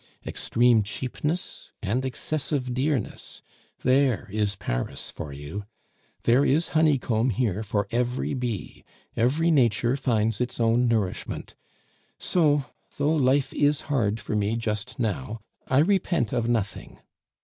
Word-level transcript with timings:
Extreme 0.25 0.81
cheapness 0.81 1.69
and 1.83 2.03
excessive 2.03 2.73
dearness 2.73 3.43
there 3.83 4.27
is 4.31 4.55
Paris 4.55 5.11
for 5.11 5.31
you; 5.31 5.65
there 6.23 6.43
is 6.43 6.69
honeycomb 6.69 7.29
here 7.29 7.61
for 7.61 7.87
every 7.91 8.33
bee, 8.33 8.83
every 9.15 9.51
nature 9.51 9.95
finds 9.95 10.41
its 10.41 10.59
own 10.59 10.87
nourishment. 10.87 11.53
So, 12.17 12.65
though 12.97 13.13
life 13.13 13.53
is 13.53 13.81
hard 13.93 14.19
for 14.19 14.35
me 14.35 14.55
just 14.55 14.97
now, 14.97 15.39
I 15.67 15.77
repent 15.77 16.33
of 16.33 16.49
nothing. 16.49 16.97